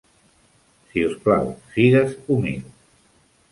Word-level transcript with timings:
Si 0.93 1.03
us 1.09 1.19
plau, 1.27 1.53
sigues 1.75 2.17
humil. 2.37 2.67